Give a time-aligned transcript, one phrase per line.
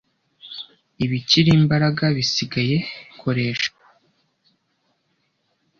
[1.03, 2.77] 'Ibikiri imbaraga bisigaye,
[3.21, 3.71] koresha